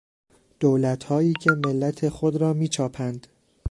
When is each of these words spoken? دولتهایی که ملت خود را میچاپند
دولتهایی 0.59 1.33
که 1.41 1.51
ملت 1.51 2.09
خود 2.09 2.35
را 2.35 2.53
میچاپند 2.53 3.27